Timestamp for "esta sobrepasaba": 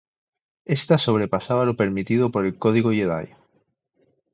0.65-1.63